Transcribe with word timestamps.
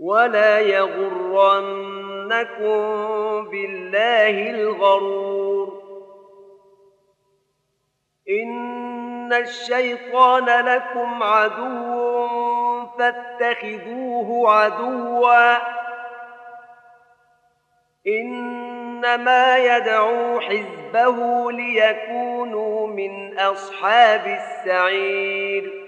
ولا 0.00 0.58
يغرنكم 0.60 2.28
بالله 3.50 4.50
الغرور 4.50 5.82
إن 8.28 9.32
الشيطان 9.32 10.44
لكم 10.44 11.22
عدو 11.22 12.28
فاتخذوه 12.98 14.52
عدواً 14.52 15.78
إنما 18.08 19.58
يدعو 19.58 20.40
حزبه 20.40 21.52
ليكونوا 21.52 22.86
من 22.86 23.38
أصحاب 23.38 24.26
السعير 24.26 25.87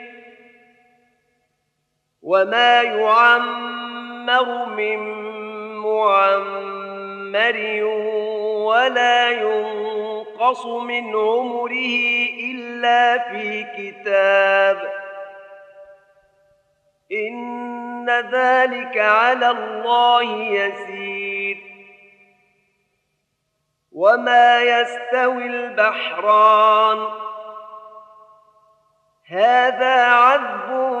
وما 2.21 2.81
يعمر 2.81 4.65
من 4.65 4.99
معمر 5.77 7.83
ولا 8.65 9.29
ينقص 9.29 10.65
من 10.65 11.15
عمره 11.15 11.97
إلا 12.39 13.17
في 13.17 13.65
كتاب 13.77 14.91
إن 17.11 18.09
ذلك 18.09 18.97
على 18.97 19.49
الله 19.49 20.43
يسير 20.43 21.57
وما 23.91 24.61
يستوي 24.61 25.45
البحران 25.45 27.07
هذا 29.27 30.05
عذب 30.05 31.00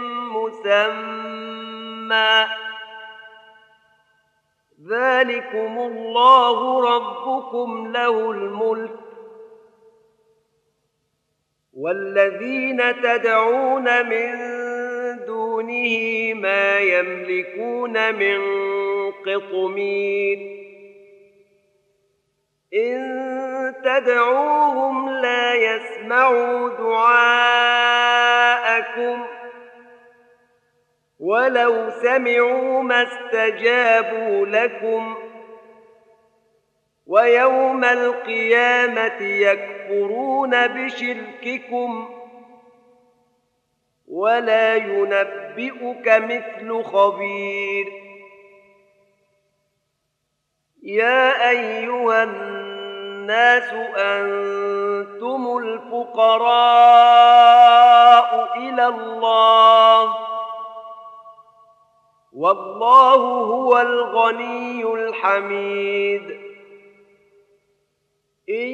مسمى. 0.31 2.45
ذلكم 4.89 5.79
الله 5.79 6.85
ربكم 6.95 7.91
له 7.91 8.31
الملك. 8.31 8.91
والذين 11.73 13.01
تدعون 13.01 14.09
من 14.09 14.31
دونه 15.25 16.33
ما 16.33 16.79
يملكون 16.79 18.15
من 18.15 18.41
قطمير 19.11 20.61
إن 22.73 23.21
تدعوهم 23.83 25.09
لا 25.09 25.53
يسمعوا 25.53 26.69
دعاءكم. 26.69 27.31
ولو 31.21 31.89
سمعوا 31.89 32.83
ما 32.83 33.03
استجابوا 33.03 34.45
لكم 34.45 35.15
ويوم 37.07 37.83
القيامة 37.83 39.21
يكفرون 39.21 40.67
بشرككم 40.67 42.09
ولا 44.07 44.75
ينبئك 44.75 46.07
مثل 46.07 46.83
خبير. 46.83 47.85
يا 50.83 51.49
أيها 51.49 52.23
الناس 52.23 53.73
أنتم 53.97 55.57
الفقراء 55.57 56.57
إلى 58.57 58.87
الله. 58.87 60.31
والله 62.33 63.15
هو 63.15 63.77
الغني 63.77 64.83
الحميد. 64.83 66.21
إن 68.49 68.71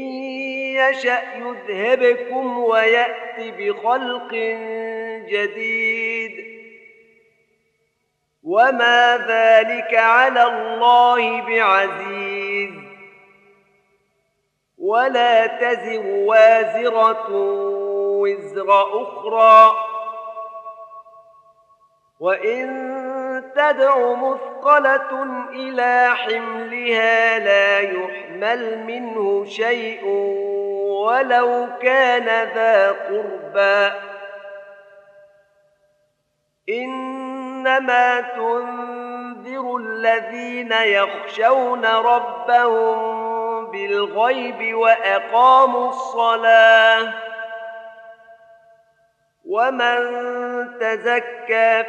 يشأ 0.76 1.22
يذهبكم 1.36 2.60
ويأت 2.60 3.36
بخلق 3.40 4.34
جديد. 5.30 6.58
وما 8.44 9.18
ذلك 9.18 9.94
على 9.94 10.44
الله 10.44 11.42
بعزيز. 11.42 12.74
ولا 14.78 15.48
تزر 15.48 16.06
وازرة 16.06 17.28
وزر 18.22 19.02
أخرى. 19.02 19.76
وإن 22.20 22.97
تدع 23.58 24.14
مثقلة 24.14 25.24
إلى 25.50 26.16
حملها 26.16 27.40
لا 27.40 27.80
يحمل 27.80 28.78
منه 28.78 29.46
شيء 29.46 30.06
ولو 31.06 31.68
كان 31.82 32.50
ذا 32.56 32.92
قربى. 32.92 33.96
إنما 36.70 38.22
تنذر 38.22 39.78
الذين 39.78 40.72
يخشون 40.72 41.86
ربهم 41.86 42.98
بالغيب 43.72 44.76
وأقاموا 44.76 45.90
الصلاة. 45.90 47.14
ومن 49.46 49.98
تزكى 50.80 51.84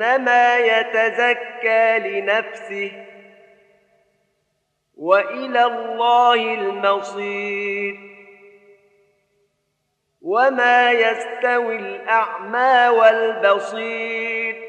فإنما 0.00 0.58
يتزكى 0.58 1.98
لنفسه 1.98 2.92
وإلى 4.96 5.64
الله 5.64 6.54
المصير. 6.54 7.96
وما 10.22 10.92
يستوي 10.92 11.76
الأعمى 11.76 12.88
والبصير. 12.98 14.64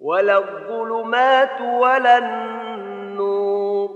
ولا 0.00 0.38
الظلمات 0.38 1.60
ولا 1.60 2.18
النور. 2.18 3.90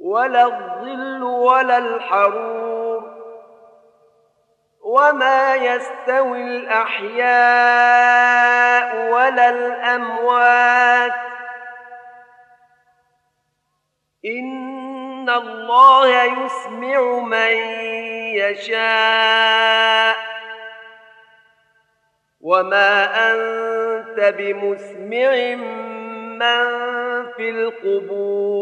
ولا 0.00 0.44
الظل 0.44 1.22
ولا 1.22 1.78
الحرور. 1.78 2.71
وما 4.92 5.54
يستوي 5.54 6.42
الأحياء 6.42 7.22
ولا 9.12 9.48
الأموات 9.50 11.12
إن 14.24 14.72
إن 15.22 15.30
الله 15.30 16.22
يسمع 16.24 17.18
من 17.18 17.54
يشاء 18.34 20.16
وما 22.40 23.04
أنت 23.32 24.34
بمسمع 24.38 25.54
من 26.42 26.66
في 27.36 27.50
القبور 27.50 28.61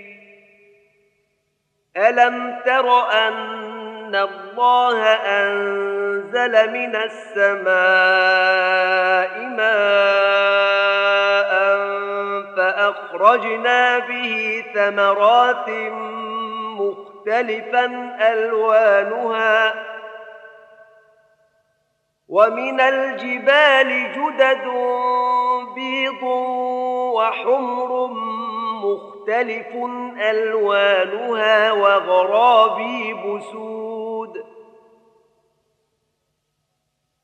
الم 1.97 2.59
تر 2.65 3.11
ان 3.11 4.15
الله 4.15 5.03
انزل 5.13 6.71
من 6.71 6.95
السماء 6.95 7.71
ماء 9.57 10.71
فاخرجنا 12.55 13.99
به 13.99 14.63
ثمرات 14.73 15.69
مختلفا 16.79 17.85
الوانها 18.31 19.73
ومن 22.29 22.81
الجبال 22.81 24.11
جدد 24.13 24.65
بيض 25.75 26.23
وحمر 27.13 28.07
مختلف 28.85 29.67
ألوانها 30.29 31.71
وغرابيب 31.71 33.41
سود 33.51 34.43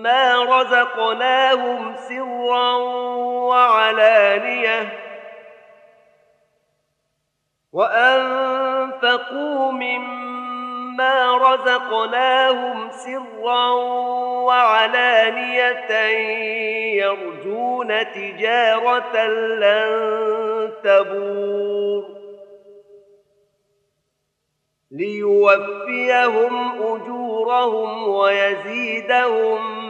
مما 0.00 0.44
رزقناهم 0.44 1.96
سرا 1.96 2.76
وعلانية 3.48 4.92
وأنفقوا 7.72 9.72
مما 9.72 11.36
رزقناهم 11.36 12.90
سرا 12.90 13.70
وعلانية 14.44 15.90
يرجون 17.02 18.12
تجارة 18.12 19.26
لن 19.36 20.72
تبور 20.82 22.20
ليوفيهم 24.90 26.82
أجورهم 26.82 28.08
ويزيدهم 28.08 29.89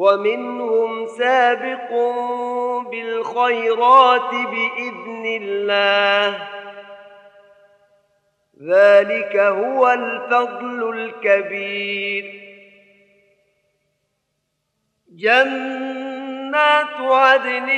ومنهم 0.00 1.06
سابق 1.06 1.90
بالخيرات 2.90 4.30
بإذن 4.30 5.24
الله. 5.42 6.48
ذلك 8.68 9.36
هو 9.36 9.90
الفضل 9.90 10.90
الكبير. 10.98 12.24
جنات 15.12 17.00
عدن 17.00 17.68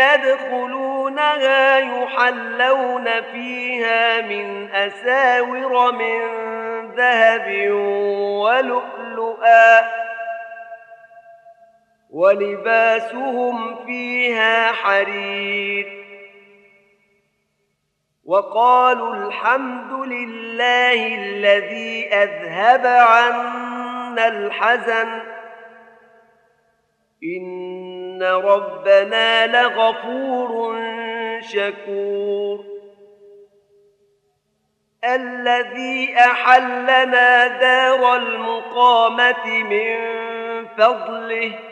يدخلونها 0.00 1.78
يحلون 1.78 3.22
فيها 3.22 4.20
من 4.20 4.70
أساور 4.70 5.92
من 5.92 6.20
ذهب 6.96 7.70
ولؤلؤا 8.20 10.01
ولباسهم 12.12 13.84
فيها 13.86 14.72
حرير. 14.72 16.04
وقالوا 18.24 19.14
الحمد 19.14 20.06
لله 20.06 21.14
الذي 21.14 22.08
أذهب 22.08 22.86
عنا 22.86 24.28
الحزن. 24.28 25.22
إن 27.36 28.22
ربنا 28.22 29.46
لغفور 29.46 30.76
شكور. 31.40 32.64
الذي 35.04 36.14
أحلنا 36.18 37.46
دار 37.46 38.16
المقامة 38.16 39.46
من 39.46 39.96
فضله. 40.78 41.71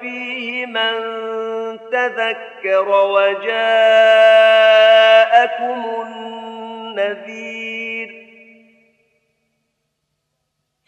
فيه 0.00 0.66
من 0.66 0.94
تذكر 1.90 2.88
وجاءكم 2.88 3.54
نذير 6.96 8.24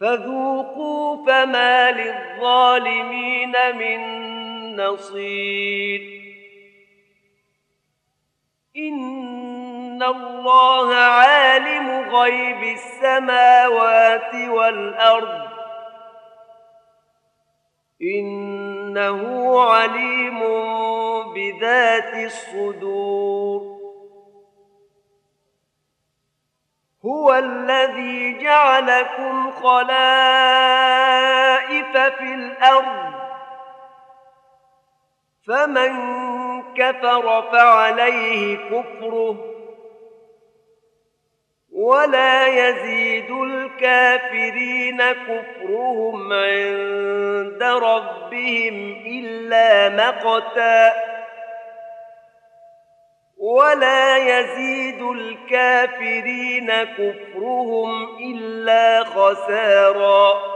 فذوقوا 0.01 1.27
فما 1.27 1.91
للظالمين 1.91 3.53
من 3.77 4.01
نصير 4.77 6.01
إن 8.77 10.03
الله 10.03 10.95
عالم 10.95 11.91
غيب 12.17 12.63
السماوات 12.63 14.35
والأرض 14.35 15.46
إنه 18.03 19.61
عليم 19.61 20.41
بذات 21.35 22.15
الصدور. 22.15 23.77
هو 27.07 27.35
الذي 27.35 28.39
جعلكم 28.39 29.51
خلائف 29.51 29.97
في 31.97 32.35
الأرض. 32.35 33.13
فمن 35.47 35.93
كفر 36.75 37.43
فعليه 37.53 38.57
كفره. 38.57 39.53
ولا 41.73 42.47
يزيد 42.47 43.16
الكافرين 43.31 45.03
كفرهم 45.03 46.33
عند 46.33 47.63
ربهم 47.63 49.03
إلا 49.07 49.89
مقتا 49.89 50.93
ولا 53.39 54.17
يزيد 54.17 55.03
الكافرين 55.03 56.73
كفرهم 56.85 58.19
إلا 58.19 59.05
خساراً 59.05 60.56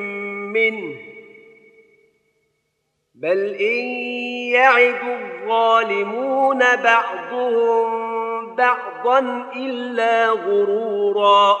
منه 0.53 0.95
بل 3.15 3.55
إن 3.55 3.85
يعد 4.53 5.03
الظالمون 5.03 6.59
بعضهم 6.75 8.55
بعضا 8.55 9.19
إلا 9.55 10.29
غرورا. 10.29 11.57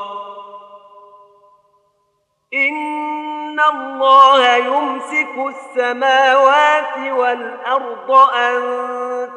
إن 2.53 3.59
الله 3.59 4.55
يمسك 4.55 5.35
السماوات 5.47 6.97
والأرض 7.11 8.11
أن 8.11 8.59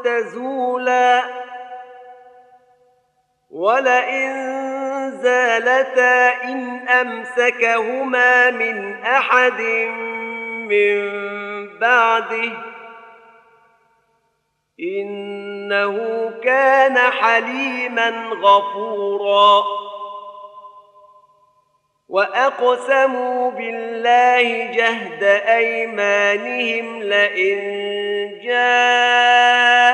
تزولا. 0.05 1.25
ولئن 3.51 4.84
زالتا 5.25 6.43
إن 6.45 6.88
أمسكهما 6.88 8.51
من 8.51 8.94
أحد 9.03 9.61
من 10.68 10.99
بعده 11.79 12.53
إنه 14.81 15.96
كان 16.44 16.99
حليما 16.99 18.11
غفورا 18.42 19.64
وأقسموا 22.09 23.51
بالله 23.51 24.72
جهد 24.72 25.22
أيمانهم 25.49 27.03
لئن 27.03 27.61
جاءهم 28.44 29.88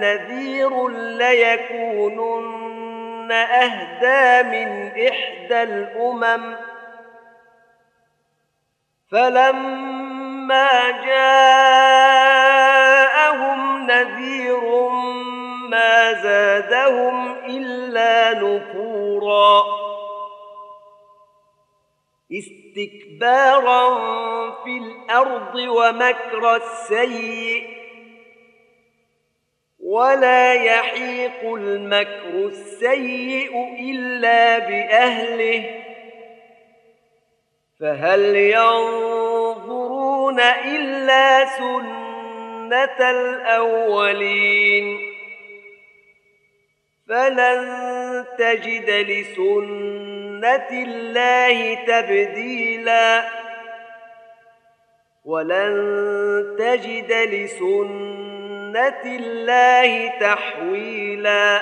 نذير 0.00 0.88
ليكونن 0.88 2.55
أهدى 3.32 4.48
من 4.48 4.86
إحدى 5.08 5.62
الأمم. 5.62 6.56
فلما 9.12 10.90
جاءهم 10.90 11.56
نذير 13.86 14.88
ما 15.70 16.12
زادهم 16.12 17.32
إلا 17.44 18.34
نفورا. 18.40 19.62
استكبارا 22.32 23.94
في 24.64 24.78
الأرض 24.78 25.54
ومكر 25.54 26.56
السيئ 26.56 27.75
ولا 29.86 30.52
يحيق 30.54 31.54
المكر 31.54 32.34
السيء 32.34 33.74
إلا 33.80 34.58
بأهله 34.58 35.64
فهل 37.80 38.36
ينظرون 38.36 39.60
إلا 40.40 41.44
سنة 41.46 43.10
الأولين 43.10 44.98
فلن 47.08 48.24
تجد 48.38 48.90
لسنة 48.90 50.70
الله 50.70 51.74
تبديلا 51.74 53.28
ولن 55.24 56.56
تجد 56.58 57.12
لسنة 57.12 58.35
سنة 58.76 59.02
الله 59.04 60.08
تحويلا. 60.20 61.60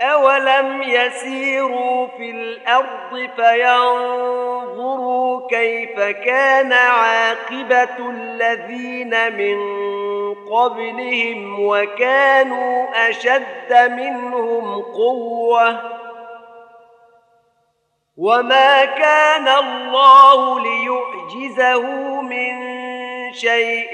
أولم 0.00 0.82
يسيروا 0.82 2.06
في 2.06 2.30
الأرض 2.30 3.30
فينظروا 3.36 4.68
كيف 5.48 6.00
كان 6.00 6.72
عاقبة 6.72 8.10
الذين 8.10 9.36
من 9.36 9.58
قبلهم 10.34 11.66
وكانوا 11.66 12.86
أشد 13.08 13.90
منهم 13.90 14.82
قوة. 14.82 15.80
وما 18.16 18.84
كان 18.84 19.48
الله 19.48 20.60
ليعجزه 20.60 21.82
من 22.20 22.73
شيء 23.34 23.92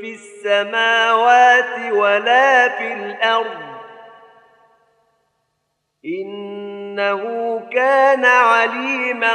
في 0.00 0.14
السماوات 0.14 1.92
ولا 1.92 2.68
في 2.68 2.92
الأرض 2.92 3.70
إنه 6.04 7.22
كان 7.72 8.24
عليما 8.24 9.34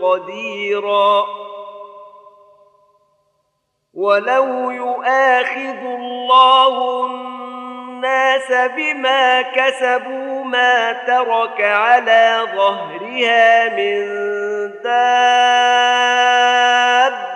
قديرا. 0.00 1.26
ولو 3.94 4.70
يؤاخذ 4.70 5.84
الله 5.84 7.06
الناس 7.06 8.52
بما 8.76 9.42
كسبوا 9.42 10.44
ما 10.44 10.92
ترك 10.92 11.60
على 11.60 12.46
ظهرها 12.56 13.68
من 13.68 14.20